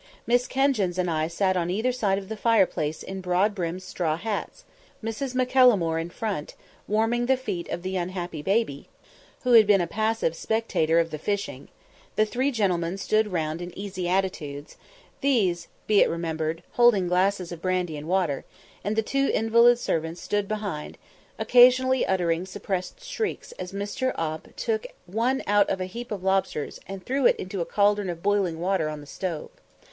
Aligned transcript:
Miss 0.25 0.47
Kenjins 0.47 0.97
and 0.97 1.11
I 1.11 1.27
sat 1.27 1.55
on 1.55 1.69
either 1.69 1.91
side 1.91 2.17
of 2.17 2.27
the 2.27 2.35
fireplace 2.35 3.03
in 3.03 3.21
broad 3.21 3.53
brimmed 3.53 3.83
straw 3.83 4.17
hats, 4.17 4.63
Mrs. 5.03 5.35
Maccallummore 5.35 6.01
in 6.01 6.09
front, 6.09 6.55
warming 6.87 7.27
the 7.27 7.37
feet 7.37 7.69
of 7.69 7.83
the 7.83 7.97
unhappy 7.97 8.41
baby, 8.41 8.87
who 9.43 9.53
bad 9.55 9.67
been 9.67 9.79
a 9.79 9.85
passive 9.85 10.35
spectator 10.35 10.97
of 10.97 11.11
the 11.11 11.19
fishing; 11.19 11.67
the 12.15 12.25
three 12.25 12.49
gentlemen 12.49 12.97
stood 12.97 13.31
round 13.31 13.61
in 13.61 13.77
easy 13.77 14.09
attitudes, 14.09 14.75
these, 15.21 15.67
be 15.85 16.01
it 16.01 16.09
remembered, 16.09 16.63
holding 16.71 17.07
glasses 17.07 17.51
of 17.51 17.61
brandy 17.61 17.95
and 17.95 18.07
water; 18.07 18.43
and 18.83 18.95
the 18.95 19.03
two 19.03 19.29
invalid 19.31 19.77
servants 19.77 20.19
stood 20.19 20.47
behind, 20.47 20.97
occasionally 21.37 22.07
uttering 22.07 22.47
suppressed 22.47 23.03
shrieks 23.05 23.51
as 23.59 23.71
Mr. 23.71 24.15
Oppe 24.15 24.55
took 24.55 24.87
one 25.05 25.43
out 25.45 25.69
of 25.69 25.79
a 25.79 25.85
heap 25.85 26.09
of 26.11 26.23
lobsters 26.23 26.79
and 26.87 27.05
threw 27.05 27.27
it 27.27 27.35
into 27.35 27.61
a 27.61 27.65
caldron 27.65 28.09
of 28.09 28.23
boiling 28.23 28.59
water 28.59 28.89
on 28.89 28.99
the 28.99 29.05
stove. 29.05 29.51